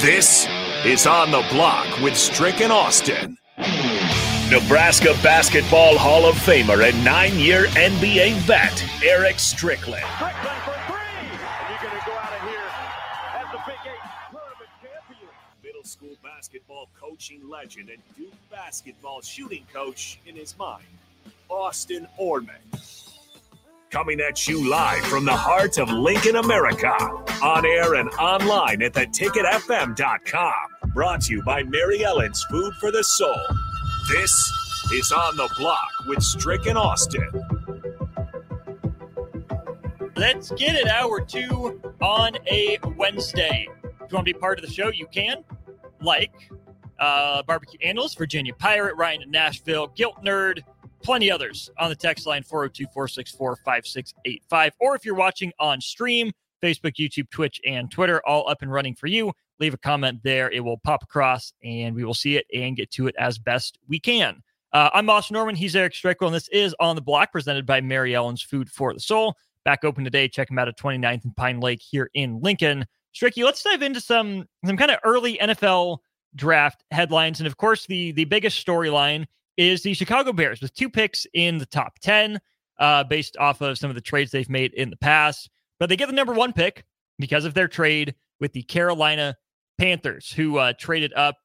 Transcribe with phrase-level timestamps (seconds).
[0.00, 0.46] This
[0.82, 3.36] is On the Block with Strick and Austin.
[4.50, 10.02] Nebraska Basketball Hall of Famer and nine year NBA vet, Erick Strickland.
[10.16, 10.96] Strickland for three.
[11.18, 11.28] And
[11.68, 12.70] you're going to go out of here
[13.34, 15.28] as the Big Eight tournament champion.
[15.62, 20.86] Middle school basketball coaching legend and Duke basketball shooting coach in his mind,
[21.50, 22.56] Austin Orman.
[23.90, 26.92] Coming at you live from the heart of Lincoln, America.
[27.42, 30.54] On air and online at theticketfm.com.
[30.94, 33.34] Brought to you by Mary Ellen's Food for the Soul.
[34.12, 34.52] This
[34.92, 37.28] is On the Block with Strick and Austin.
[40.14, 40.86] Let's get it.
[40.86, 43.66] Hour two on a Wednesday.
[43.82, 45.42] If you want to be part of the show, you can.
[46.00, 46.48] Like
[47.00, 50.60] uh, Barbecue Analyst, Virginia Pirate, Ryan in Nashville, Guilt Nerd,
[51.02, 54.72] plenty others on the text line 402 464 5685.
[54.80, 58.94] Or if you're watching on stream, Facebook, YouTube, Twitch, and Twitter, all up and running
[58.94, 59.32] for you.
[59.58, 60.50] Leave a comment there.
[60.50, 63.78] It will pop across and we will see it and get to it as best
[63.88, 64.42] we can.
[64.72, 65.56] Uh, I'm Austin Norman.
[65.56, 68.94] He's Eric Strickle, and this is On the Block presented by Mary Ellen's Food for
[68.94, 69.34] the Soul.
[69.64, 70.28] Back open today.
[70.28, 72.86] Check them out at 29th and Pine Lake here in Lincoln.
[73.14, 75.98] Stricky, let's dive into some some kind of early NFL
[76.36, 77.40] draft headlines.
[77.40, 79.26] And of course, the the biggest storyline
[79.60, 82.40] is the Chicago Bears with two picks in the top 10,
[82.78, 85.50] uh, based off of some of the trades they've made in the past.
[85.78, 86.84] But they get the number one pick
[87.18, 89.36] because of their trade with the Carolina
[89.78, 91.36] Panthers, who uh, traded up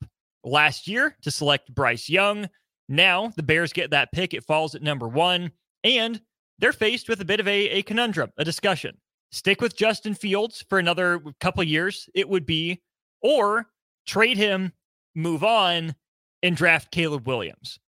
[0.46, 2.50] last year to select Bryce Young.
[2.88, 4.34] Now the Bears get that pick.
[4.34, 5.52] It falls at number one,
[5.84, 6.22] and
[6.58, 8.98] they're faced with a bit of a, a conundrum, a discussion.
[9.32, 12.82] Stick with Justin Fields for another couple years, it would be,
[13.22, 13.68] or
[14.06, 14.72] trade him,
[15.16, 15.96] move on,
[16.42, 17.80] and draft Caleb Williams.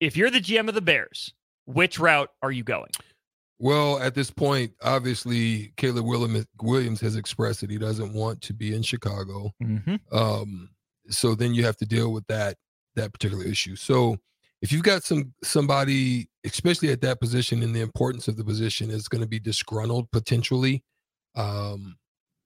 [0.00, 1.34] If you're the GM of the Bears,
[1.66, 2.90] which route are you going?
[3.58, 8.74] Well, at this point, obviously, Caleb Williams has expressed that he doesn't want to be
[8.74, 9.52] in Chicago.
[9.62, 9.96] Mm-hmm.
[10.16, 10.70] Um,
[11.10, 12.56] so then you have to deal with that
[12.96, 13.76] that particular issue.
[13.76, 14.16] So
[14.62, 18.90] if you've got some somebody, especially at that position, and the importance of the position
[18.90, 20.82] is going to be disgruntled potentially,
[21.34, 21.96] um,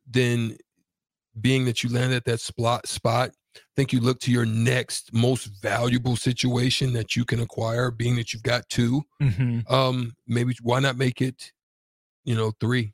[0.06, 0.56] then
[1.40, 5.12] being that you landed at that spot spot, I think you look to your next
[5.12, 9.72] most valuable situation that you can acquire, being that you've got 2 Mm-hmm.
[9.72, 11.52] Um, maybe why not make it,
[12.24, 12.92] you know, three,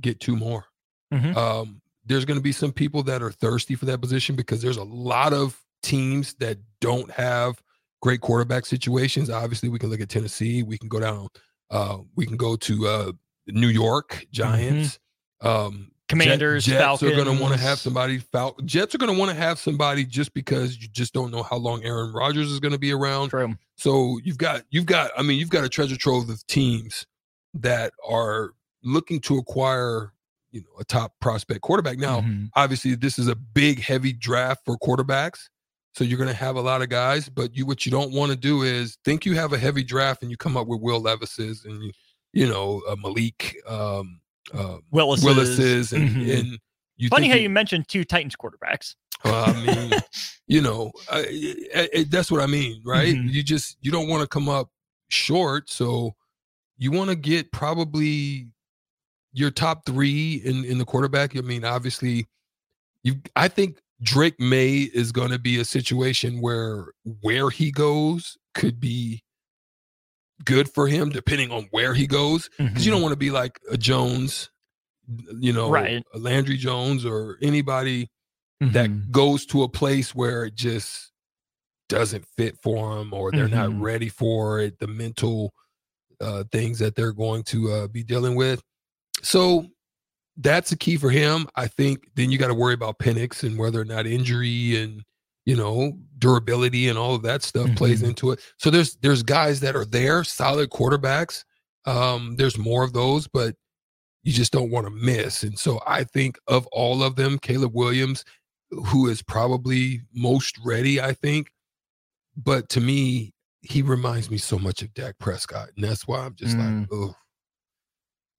[0.00, 0.66] get two more.
[1.12, 1.36] Mhm.
[1.36, 4.76] Um, there's going to be some people that are thirsty for that position because there's
[4.76, 7.62] a lot of teams that don't have
[8.00, 9.30] great quarterback situations.
[9.30, 10.62] Obviously, we can look at Tennessee.
[10.62, 11.28] We can go down.
[11.70, 13.12] Uh, we can go to uh,
[13.46, 14.98] New York Giants.
[15.40, 18.18] Um, Jet- Commanders, Jets are going to want to have somebody.
[18.18, 21.42] Fal- Jets are going to want to have somebody just because you just don't know
[21.42, 23.28] how long Aaron Rodgers is going to be around.
[23.28, 23.54] True.
[23.76, 27.06] So you've got you've got I mean you've got a treasure trove of teams
[27.54, 28.52] that are
[28.82, 30.12] looking to acquire
[30.50, 31.98] you know a top prospect quarterback.
[31.98, 32.48] Now, Mhm.
[32.56, 35.48] obviously this is a big heavy draft for quarterbacks.
[35.94, 38.30] So you're going to have a lot of guys, but you what you don't want
[38.30, 41.00] to do is think you have a heavy draft and you come up with Will
[41.00, 41.92] Levis's and you,
[42.32, 44.20] you know uh, Malik um,
[44.54, 45.24] uh, Willis's.
[45.24, 46.38] Willis's and, Mhm.
[46.38, 46.58] and
[46.96, 48.94] you Funny how you- you mentioned two Titans quarterbacks.
[49.24, 49.92] well, I mean,
[50.46, 53.14] you know, I, I- I- that's what I mean, right?
[53.14, 53.32] Mhm.
[53.32, 54.70] You just you don't want to come up
[55.08, 56.14] short, so
[56.76, 58.48] you want to get probably
[59.32, 61.36] your top three in in the quarterback.
[61.36, 62.26] I mean, obviously,
[63.02, 63.16] you.
[63.36, 68.80] I think Drake Maye is going to be a situation where where he goes could
[68.80, 69.22] be
[70.44, 73.58] good for him, depending on where he goes, because you don't want to be like
[73.70, 74.50] a Jones,
[75.40, 76.02] you know, Right.
[76.14, 78.08] a Landry Jones or anybody
[78.62, 78.72] Mhm.
[78.72, 81.12] that goes to a place where it just
[81.88, 83.52] doesn't fit for them or they're Mhm.
[83.72, 85.52] not ready for it the mental
[86.20, 88.60] uh, things that they're going to uh, be dealing with
[89.22, 89.64] so
[90.36, 91.46] that's the key for him.
[91.56, 95.02] I think then you got to worry about Penix and whether or not injury and
[95.48, 97.74] you know durability and all of that stuff mm-hmm.
[97.74, 98.40] plays into it.
[98.58, 101.44] So there's there's guys that are there, solid quarterbacks.
[101.86, 103.54] Um, there's more of those, but
[104.24, 105.42] you just don't want to miss.
[105.44, 108.26] And so I think of all of them, Caleb Williams,
[108.70, 111.50] who is probably most ready, I think.
[112.36, 115.70] But to me, he reminds me so much of Dak Prescott.
[115.76, 116.80] And that's why I'm just mm.
[116.80, 117.14] like, oh,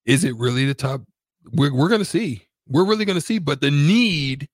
[0.06, 1.02] is it really the top?
[1.54, 2.46] We're, we're going to see.
[2.68, 3.40] We're really going to see.
[3.40, 4.48] But the need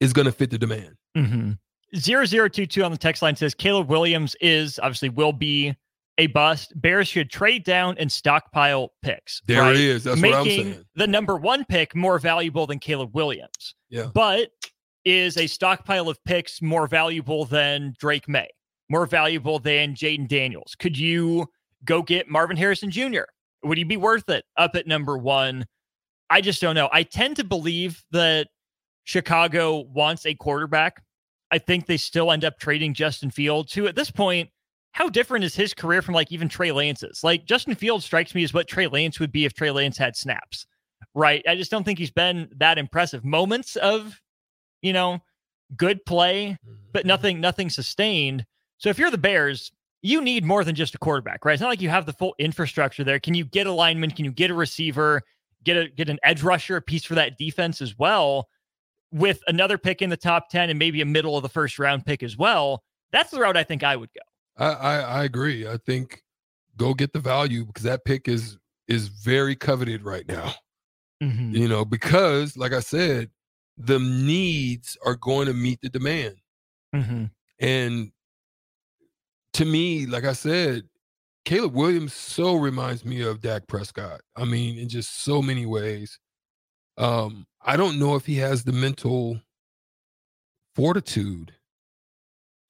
[0.00, 0.96] is going to fit the demand.
[1.16, 1.52] Mm-hmm.
[1.96, 5.74] 0022 on the text line says Caleb Williams is obviously will be
[6.18, 6.72] a bust.
[6.80, 9.42] Bears should trade down and stockpile picks.
[9.46, 9.74] There right?
[9.74, 10.04] it is.
[10.04, 10.84] That's Making what I'm saying.
[10.94, 13.74] The number one pick more valuable than Caleb Williams.
[13.88, 14.08] Yeah.
[14.12, 14.50] But
[15.04, 18.50] is a stockpile of picks more valuable than Drake Maye?
[18.88, 20.74] More valuable than Jayden Daniels?
[20.78, 21.46] Could you
[21.84, 23.22] go get Marvin Harrison Jr.?
[23.64, 25.66] Would he be worth it up at number one?
[26.30, 26.88] I just don't know.
[26.92, 28.48] I tend to believe that
[29.04, 31.02] Chicago wants a quarterback.
[31.52, 34.48] I think they still end up trading Justin Fields, who at this point
[34.92, 37.22] how different is his career from like even Trey Lance's?
[37.22, 40.16] Like Justin Fields strikes me as what Trey Lance would be if Trey Lance had
[40.16, 40.66] snaps,
[41.14, 41.42] right?
[41.48, 43.24] I just don't think he's been that impressive.
[43.24, 44.20] Moments of,
[44.82, 45.20] you know,
[45.76, 46.58] good play,
[46.92, 47.08] but mm-hmm.
[47.08, 48.44] nothing, nothing sustained.
[48.78, 49.72] So if you're the Bears,
[50.02, 51.54] you need more than just a quarterback, right?
[51.54, 53.20] It's not like you have the full infrastructure there.
[53.20, 54.10] Can you get a lineman?
[54.10, 55.22] Can you get a receiver?
[55.64, 58.48] Get a get an edge rusher, a piece for that defense as well,
[59.12, 62.04] with another pick in the top ten and maybe a middle of the first round
[62.04, 62.82] pick as well.
[63.12, 64.64] That's the route I think I would go.
[64.64, 65.68] I, I, I agree.
[65.68, 66.22] I think
[66.76, 70.54] go get the value because that pick is is very coveted right now.
[71.22, 71.54] Mm-hmm.
[71.54, 73.30] You know, because like I said,
[73.76, 76.36] the needs are going to meet the demand.
[76.94, 77.24] Mm-hmm.
[77.60, 78.12] And
[79.54, 80.84] to me, like I said,
[81.44, 84.20] Caleb Williams so reminds me of Dak Prescott.
[84.36, 86.18] I mean, in just so many ways.
[86.98, 89.40] Um, I don't know if he has the mental
[90.74, 91.52] fortitude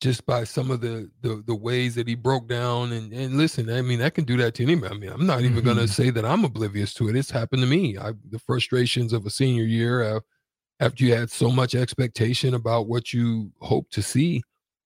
[0.03, 3.71] just by some of the, the the ways that he broke down and and listen
[3.71, 5.67] i mean i can do that to anybody i mean i'm not even mm-hmm.
[5.67, 9.13] going to say that i'm oblivious to it it's happened to me I, the frustrations
[9.13, 10.21] of a senior year uh,
[10.81, 14.43] after you had so much expectation about what you hope to see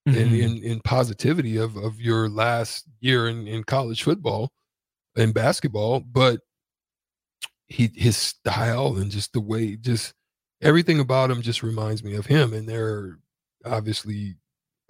[0.07, 0.19] mm-hmm.
[0.19, 4.51] in, in, in positivity of of your last year in, in college football
[5.17, 6.41] and basketball but
[7.69, 10.15] he his style and just the way just
[10.63, 13.19] everything about him just reminds me of him and they're
[13.65, 14.37] obviously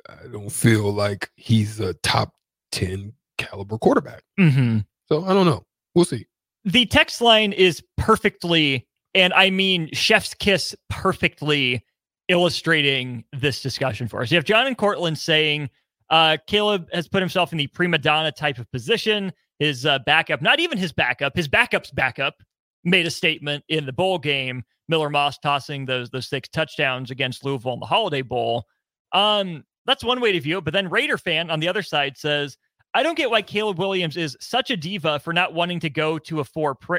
[0.08, 2.34] I don't feel like he's a top
[2.72, 4.22] 10 caliber quarterback.
[4.38, 4.78] Mm-hmm.
[5.08, 5.64] So I don't know.
[5.94, 6.26] We'll see.
[6.64, 11.84] The text line is perfectly, and I mean chef's kiss perfectly
[12.28, 14.30] illustrating this discussion for us.
[14.30, 15.70] You have John and Cortland saying
[16.10, 19.32] uh, Caleb has put himself in the prima donna type of position.
[19.58, 22.42] His uh, backup, not even his backup, his backup's backup,
[22.86, 24.62] made a statement in the bowl game.
[24.88, 28.64] Miller Moss tossing those those six touchdowns against Louisville in the Holiday Bowl.
[29.12, 30.64] Um, that's one way to view it.
[30.64, 32.56] But then Raider fan on the other side says,
[32.94, 36.18] I don't get why Caleb Williams is such a diva for not wanting to go
[36.20, 36.96] to a four pr-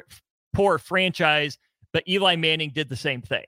[0.54, 1.58] poor franchise,
[1.92, 3.46] but Eli Manning did the same thing.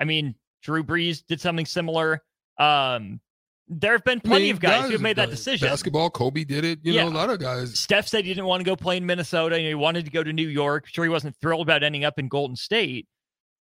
[0.00, 2.22] I mean, Drew Brees did something similar.
[2.58, 3.20] Um,
[3.68, 5.68] there have been plenty of guys, guys who have made that decision.
[5.68, 6.80] Basketball, Kobe did it.
[6.82, 7.04] You yeah.
[7.04, 7.78] know, a lot of guys.
[7.78, 9.58] Steph said he didn't want to go play in Minnesota.
[9.58, 10.86] he wanted to go to New York.
[10.88, 13.06] Sure, he wasn't thrilled about ending up in Golden State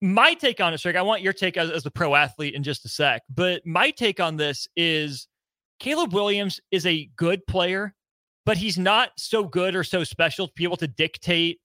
[0.01, 2.63] my take on it, Strick, I want your take as, as a pro athlete in
[2.63, 3.23] just a sec.
[3.33, 5.27] But my take on this is
[5.79, 7.93] Caleb Williams is a good player,
[8.45, 11.59] but he's not so good or so special to be able to dictate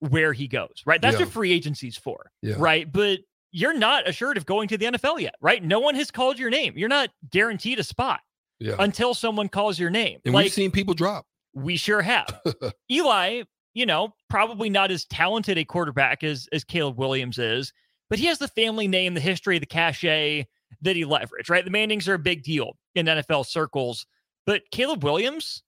[0.00, 1.00] where he goes, right?
[1.00, 1.24] That's yeah.
[1.24, 2.56] what free agency's for, yeah.
[2.58, 2.90] right?
[2.90, 3.20] But
[3.54, 5.62] you're not assured of going to the NFL yet, right?
[5.62, 6.74] No one has called your name.
[6.76, 8.20] You're not guaranteed a spot
[8.58, 8.74] yeah.
[8.78, 10.18] until someone calls your name.
[10.24, 11.24] And like, we've seen people drop.
[11.54, 12.26] We sure have.
[12.90, 13.44] Eli
[13.74, 17.72] you know, probably not as talented a quarterback as as Caleb Williams is,
[18.08, 20.46] but he has the family name, the history, the cachet
[20.80, 21.64] that he leveraged, right?
[21.64, 24.06] The Mannings are a big deal in NFL circles,
[24.46, 25.62] but Caleb Williams,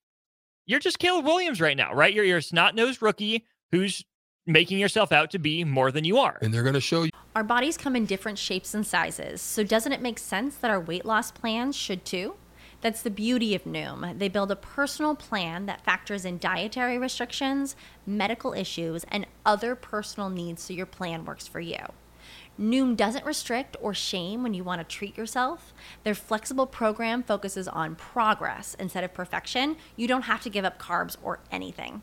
[0.66, 2.14] you're just Caleb Williams right now, right?
[2.14, 4.05] You're you're a snot-nosed rookie who's
[4.47, 6.38] making yourself out to be more than you are.
[6.41, 7.11] And they're going to show you.
[7.35, 10.81] Our bodies come in different shapes and sizes, so doesn't it make sense that our
[10.81, 12.37] weight loss plans should too?
[12.81, 14.19] That's the beauty of Noom.
[14.19, 17.75] They build a personal plan that factors in dietary restrictions,
[18.07, 21.79] medical issues, and other personal needs so your plan works for you.
[22.59, 25.75] Noom doesn't restrict or shame when you want to treat yourself.
[26.05, 29.76] Their flexible program focuses on progress instead of perfection.
[29.97, 32.03] You don't have to give up carbs or anything.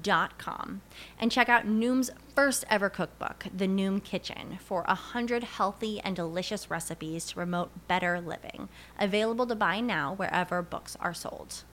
[0.00, 0.80] Dot com
[1.18, 6.16] and check out Noom's first ever cookbook, The Noom Kitchen, for a hundred healthy and
[6.16, 8.70] delicious recipes to promote better living.
[8.98, 11.64] Available to buy now wherever books are sold.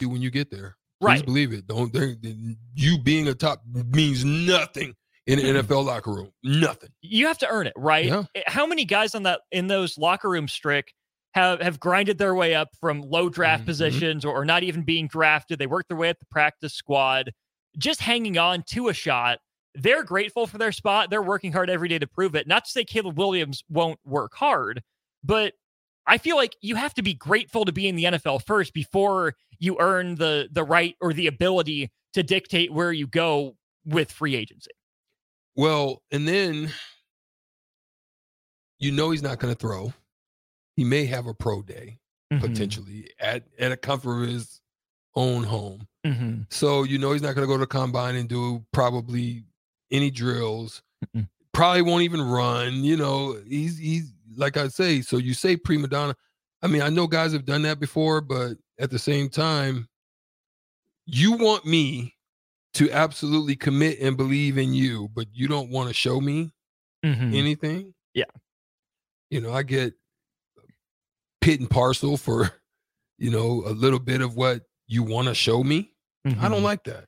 [0.00, 0.76] when you get there.
[1.00, 1.24] Please Right.
[1.24, 1.66] believe it.
[1.68, 2.18] Don't think
[2.74, 3.62] you being a top
[3.92, 4.94] means nothing
[5.28, 6.32] in an NFL locker room.
[6.42, 6.90] Nothing.
[7.02, 8.06] you have to earn it, right?
[8.06, 8.24] Yeah.
[8.48, 10.92] How many guys on that in those locker room strick
[11.34, 13.66] have have grinded their way up from low draft Mhm.
[13.66, 15.58] positions or, or not even being drafted?
[15.58, 17.32] They work their way up the practice squad,
[17.78, 19.38] just hanging on to a shot.
[19.74, 21.08] They're grateful for their spot.
[21.08, 22.46] They're working hard every day to prove it.
[22.46, 24.82] Not to say Caleb Williams won't work hard,
[25.24, 25.54] but
[26.06, 29.34] I feel like you have to be grateful to be in the NFL first before
[29.58, 34.34] you earn the the right or the ability to dictate where you go with free
[34.36, 34.72] agency.
[35.56, 36.70] Well, and then
[38.78, 39.92] you know he's not going to throw.
[40.76, 41.98] He may have a pro day
[42.32, 42.46] Mm-hmm.
[42.46, 44.62] potentially at at a comfort of his
[45.14, 45.86] own home.
[46.06, 46.46] Mhm.
[46.50, 49.44] So you know he's not going to go to combine and do probably
[49.90, 50.82] any drills.
[51.14, 51.28] Mm-mm.
[51.52, 52.84] Probably won't even run.
[52.84, 55.02] You know, he's he's like I say.
[55.02, 56.14] So you say prima donna.
[56.62, 59.86] I mean, I know guys have done that before, but at the same time,
[61.04, 62.14] you want me
[62.74, 66.50] to absolutely commit and believe in you, but you don't want to show me
[67.04, 67.34] Mhm.
[67.36, 67.92] anything.
[68.14, 68.24] Yeah.
[69.28, 69.92] You know, I get
[71.42, 72.50] pit and parcel for,
[73.18, 75.92] you know, a little bit of what you want to show me.
[76.24, 76.50] I Mhm.
[76.50, 77.04] don't like that.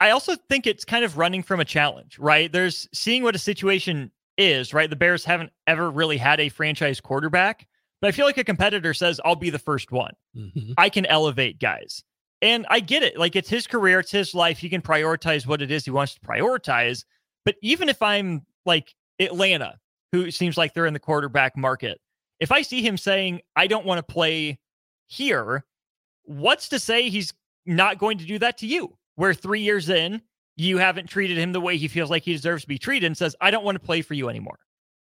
[0.00, 2.50] I also think it's kind of running from a challenge, right?
[2.50, 4.88] There's seeing what a situation is, right?
[4.88, 7.66] The Bears haven't ever really had a franchise quarterback,
[8.00, 10.14] but I feel like a competitor says, I'll be the first one.
[10.36, 10.74] Mhm.
[10.78, 12.04] I can elevate guys.
[12.40, 13.18] And I get it.
[13.18, 14.58] Like it's his career, it's his life.
[14.58, 17.04] He can prioritize what it is he wants to prioritize.
[17.44, 19.80] But even if I'm like Atlanta,
[20.12, 22.00] who seems like they're in the quarterback market,
[22.40, 24.58] if I see him saying, I don't want to play
[25.06, 25.64] here,
[26.24, 27.32] what's to say he's
[27.66, 28.96] not going to do that to you?
[29.16, 30.22] Where three years in,
[30.56, 33.16] you haven't treated him the way he feels like he deserves to be treated and
[33.16, 34.58] says, I don't want to play for you anymore.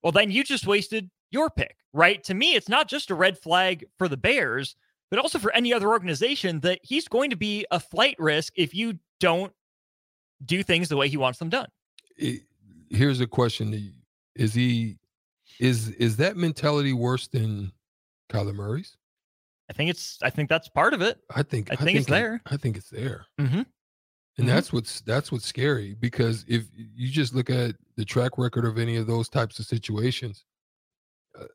[0.03, 2.23] Well, then you just wasted your pick, right?
[2.25, 4.77] To me, it's not just a red flag for the Bears,
[5.11, 8.75] but also for any other organization that he's going to be a flight risk if
[8.75, 9.53] you don't
[10.45, 11.69] do things the way he wants them done.
[12.91, 13.95] Here's a question.
[14.35, 14.99] Is he
[15.63, 17.73] is is that mentality worse than
[18.31, 18.97] Kyler Murray's?
[19.71, 21.21] I think it's I think that's part of it.
[21.35, 22.43] I think I think it's it- there.
[22.47, 23.27] I think it's there.
[23.41, 23.65] Mhm.
[24.39, 24.51] And Mhm.
[24.51, 28.77] that's what's that's what's scary because if you just look at the track record of
[28.79, 30.45] any of those types of situations,
[31.39, 31.47] uh,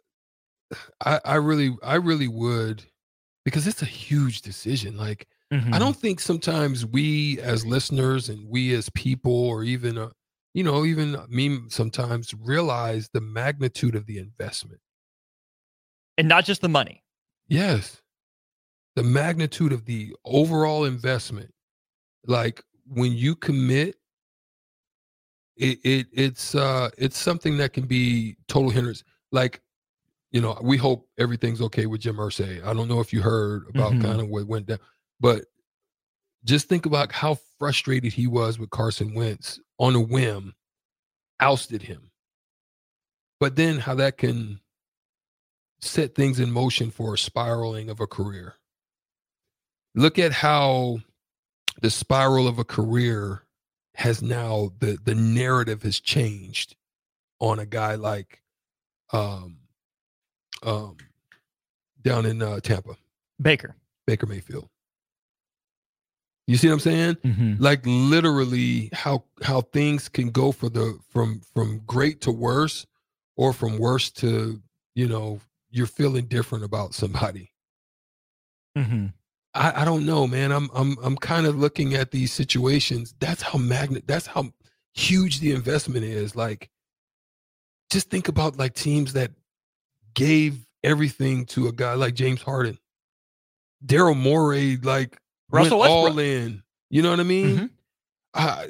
[1.06, 2.86] I I really I really would
[3.44, 4.96] because it's a huge decision.
[4.98, 5.74] Like Mm-hmm.
[5.74, 10.10] I don't think sometimes we as listeners and we as people or even uh,
[10.58, 14.82] you know even me sometimes realize the magnitude of the investment.
[16.18, 17.04] and not just the money.
[17.48, 18.02] Yes.
[18.96, 21.54] The magnitude of the overall investment.
[22.26, 23.98] Like when you commit
[25.58, 29.04] it, it it's uh it's something that can be total hindrance.
[29.32, 29.62] Like,
[30.32, 32.66] you know, we hope everything's okay with Jim Irsay.
[32.66, 34.02] I don't know if you heard about Mhm.
[34.02, 34.80] kind of what went down,
[35.20, 35.46] but
[36.46, 40.54] just think about how frustrated he was with Carson Wentz on a whim,
[41.40, 42.12] ousted him.
[43.40, 44.60] But then how that can
[45.80, 48.56] set things in motion for a spiraling of a career.
[49.94, 51.00] Look at how
[51.82, 53.44] the spiral of a career
[53.96, 56.76] has now the the narrative has changed
[57.40, 58.42] on a guy like
[59.12, 59.58] um
[60.64, 60.98] um
[62.02, 62.96] down in uh, Tampa,
[63.42, 63.76] Baker.
[64.06, 64.70] Baker Mayfield.
[66.48, 67.16] You see what I'm saying?
[67.16, 67.62] Mm-hmm.
[67.62, 72.86] like literally how how things can go for the from from great to worse
[73.36, 74.62] or from worse to
[74.96, 77.52] you know you're feeling different about somebody
[78.78, 79.08] Mm-hmm.
[79.56, 83.42] i i don't know man i'm i'm i'm kind of looking at these situations that's
[83.42, 84.52] how magnet that's how
[84.94, 86.70] huge the investment is like
[87.90, 89.32] just think about like teams that
[90.14, 92.78] gave everything to a guy like james harden
[93.84, 97.70] daryl morey like Russell went all in you know what i mean Mhm.
[98.34, 98.68] uh,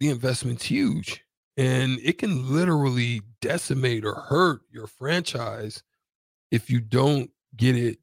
[0.00, 1.22] the investment's huge
[1.56, 5.82] and it can literally decimate or hurt your franchise
[6.50, 7.98] if you don't get it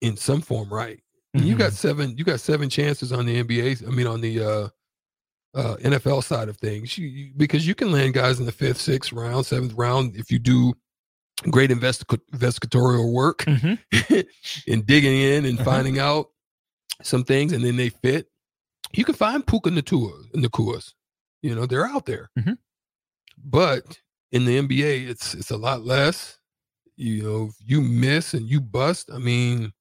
[0.00, 1.00] in some form right
[1.34, 1.58] you Mm-hmm.
[1.58, 4.68] got seven you got seven chances on the nba i mean on the uh
[5.54, 8.80] uh nfl side of things you, you, because you can land guys in the fifth
[8.80, 10.74] sixth round seventh round if you do
[11.50, 13.78] great investi- investigatorial work Mhm.
[14.68, 15.64] and digging in and Uh-huh.
[15.70, 16.30] finding out
[17.02, 18.28] some things, and then they fit.
[18.92, 20.92] You can find Puka Nacua, Nacuas.
[21.42, 22.30] You know, they're out there.
[22.38, 22.58] Mhm.
[23.42, 24.00] But
[24.32, 26.38] in the NBA, it's it's a lot less.
[26.96, 29.72] You know, if you miss and you bust, I mean,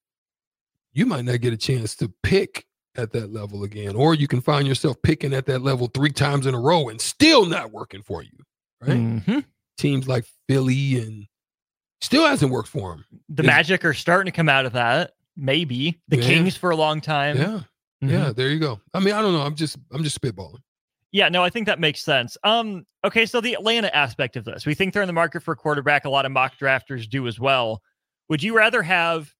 [0.93, 4.41] you might not get a chance to pick at that level again, or you can
[4.41, 8.01] find yourself picking at that level three times in a row and still not working
[8.03, 8.31] for you.
[8.81, 8.97] Right?
[8.97, 9.45] Mhm.
[9.77, 11.27] Teams like Philly and
[12.01, 13.05] still hasn't worked for them.
[13.27, 15.13] The Is- Magic are starting to come out of that.
[15.39, 16.23] Maybe the Yeah.
[16.23, 17.37] Kings for a long time.
[17.37, 17.61] Yeah,
[18.03, 18.11] Mhm.
[18.11, 18.31] yeah.
[18.31, 18.81] There you go.
[18.93, 19.41] I mean, I don't know.
[19.41, 20.59] I'm just I'm just spitballing.
[21.11, 22.37] Yeah, no, I think that makes sense.
[22.43, 25.53] Um, okay, so the Atlanta aspect of this, we think they're in the market for
[25.53, 26.05] a quarterback.
[26.05, 27.81] A lot of mock drafters do as well.
[28.29, 29.33] Would you rather have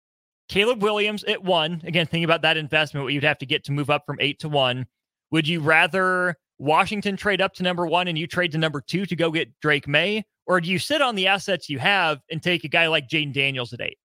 [0.48, 1.82] Caleb Williams at one?
[1.86, 4.40] Again, thinking about that investment, what you'd have to get to move up from eight
[4.40, 4.88] to one.
[5.30, 9.06] Would you rather Washington trade up to number one and you trade to number two
[9.06, 10.24] to go get Drake Maye?
[10.48, 13.32] Or do you sit on the assets you have and take a guy like Jayden
[13.32, 14.00] Daniels at eight?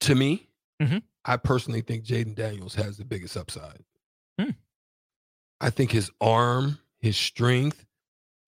[0.00, 0.48] To me,
[0.80, 1.02] Mhm.
[1.24, 3.84] I personally think Jayden Daniels has the biggest upside.
[4.38, 4.50] Hmm.
[5.60, 7.84] I think his arm, his strength.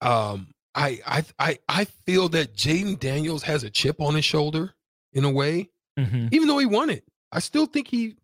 [0.01, 4.73] Um, I I I I feel that Jayden Daniels has a chip on his shoulder
[5.13, 6.29] in a way, Mm-hmm.
[6.31, 7.03] even though he won it.
[7.33, 8.15] I still think he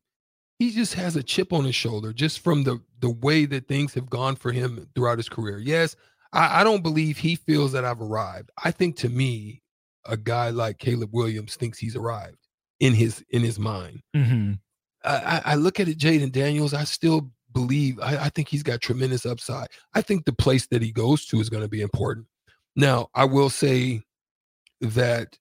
[0.58, 3.94] he just has a chip on his shoulder just from the the way that things
[3.94, 5.60] have gone for him throughout his career.
[5.60, 5.96] Yes,
[6.32, 8.50] I, I don't believe he feels that I've arrived.
[8.64, 9.62] I think to me,
[10.06, 12.47] a guy like Caleb Williams thinks he's arrived
[12.80, 14.02] in his in his mind.
[14.16, 14.54] Mm-hmm.
[15.04, 16.74] I, I look at it, Jayden Daniels.
[16.74, 18.00] I still believe.
[18.02, 19.68] I, I think he's got tremendous upside.
[19.94, 22.28] I think the place that he goes to is going to be important.
[22.76, 24.02] Now, I will say
[24.82, 25.38] that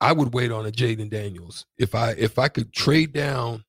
[0.00, 3.64] I would wait on a Jayden Daniels if I if I could trade down.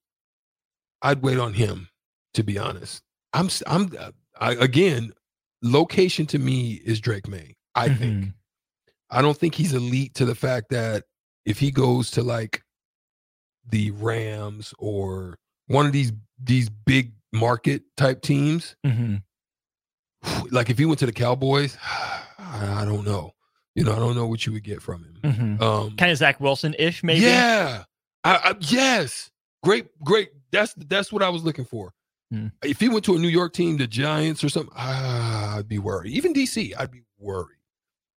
[1.02, 1.90] I'd wait on him.
[2.36, 5.14] To be honest, I'm I'm uh, I, again.
[5.64, 7.56] Location to me is Drake Maye.
[7.76, 8.26] I think.
[8.26, 8.34] Mhm.
[9.12, 11.04] I don't think he's elite to the fact that
[11.46, 12.64] if he goes to like
[13.70, 16.12] the Rams or one of these
[16.44, 19.16] these big market type teams, Mm-hmm.
[20.52, 21.78] like if he went to the Cowboys,
[22.40, 23.34] I don't know.
[23.76, 25.18] You know, I don't know what you would get from him.
[25.24, 25.64] Mm-hmm.
[25.64, 27.22] Um, Kind of Zach Wilson ish, maybe.
[27.22, 27.84] Yeah.
[28.24, 29.32] I, I, yes.
[29.64, 30.30] Great, great.
[30.52, 31.94] That's that's what I was looking for.
[32.32, 32.48] Hmm.
[32.64, 35.80] If he went to a New York team, the Giants or something, ah, I'd be
[35.80, 36.12] worried.
[36.12, 37.58] Even DC, I'd be worried.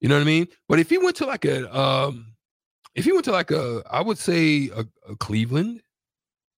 [0.00, 0.48] You know what I mean?
[0.68, 2.31] But if he went to like a, um,
[2.94, 5.82] if he went to like a, I would say a, a Cleveland,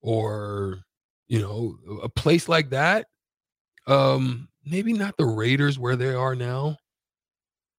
[0.03, 0.85] or
[1.27, 3.07] you know, a place like that.
[3.87, 6.77] Um, maybe not the Raiders where they are now.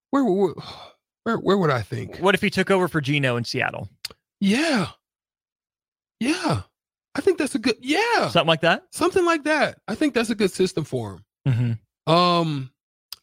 [0.09, 0.53] Where, where,
[1.23, 2.17] where, where would I think?
[2.17, 3.89] What if he took over for Gino in Seattle?
[4.39, 4.87] Yeah.
[6.19, 6.63] Yeah.
[7.15, 8.27] I think that's a good yeah.
[8.29, 8.83] Something like that?
[8.91, 9.77] Something like that.
[9.87, 11.25] I think that's a good system for him.
[11.47, 12.11] Mm-hmm.
[12.11, 12.71] Um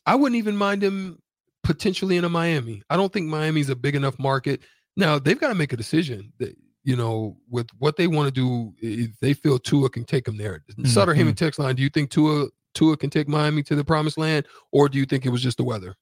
[0.07, 1.18] I wouldn't even mind him
[1.62, 2.83] potentially in a Miami.
[2.88, 4.62] I don't think Miami's a big enough market.
[4.96, 8.33] Now, they've got to make a decision that you know, with what they want to
[8.33, 10.64] do, if they feel Tua can take them there.
[10.85, 14.18] Sutter Heyman text line, do you think Tua Tua can take Miami to the promised
[14.18, 15.94] land, or do you think it was just the weather?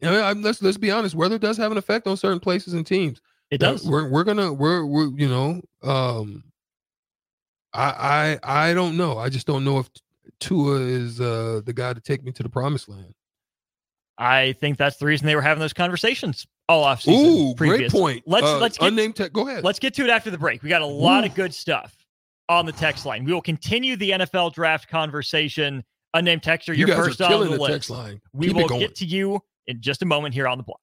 [0.00, 1.14] You know, I'm, let's let's be honest.
[1.14, 3.20] Weather does have an effect on certain places and teams.
[3.50, 3.88] It does.
[3.88, 6.44] We're we're gonna we're we're you know um
[7.72, 9.18] I I I don't know.
[9.18, 9.88] I just don't know if
[10.40, 13.14] Tua is uh the guy to take me to the promised land.
[14.18, 17.26] I think that's the reason they were having those conversations all off season.
[17.26, 18.22] Ooh, great point.
[18.26, 19.32] Let's Uh, let's get unnamed tech.
[19.32, 19.64] Go ahead.
[19.64, 20.62] let's get to it after the break.
[20.62, 21.26] We got a lot Ooh.
[21.26, 21.96] of good stuff
[22.48, 23.24] on the text line.
[23.24, 25.84] We will continue the NFL draft conversation.
[26.14, 27.72] Unnamed texter, you you're guys first are on killing the the, list.
[27.72, 28.20] text line.
[28.32, 30.80] We Keep will get to you in just a moment here on the block.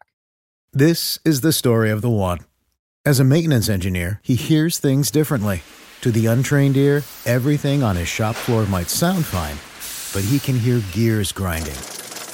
[0.74, 2.40] This is the story of the one.
[3.06, 5.64] As a maintenance engineer, he hears things differently.
[6.02, 9.56] To the untrained ear, everything on his shop floor might sound fine,
[10.14, 11.76] but he can hear gears grinding